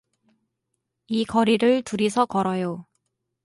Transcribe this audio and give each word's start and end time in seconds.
이거리를 1.09 1.83
둘이서 1.83 2.25
걸어요. 2.25 2.87